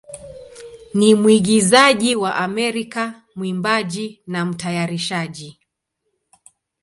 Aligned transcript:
ni 0.93 1.15
mwigizaji 1.15 2.15
wa 2.15 2.35
Amerika, 2.35 3.21
mwimbaji, 3.35 4.21
na 4.27 4.45
mtayarishaji. 4.45 5.59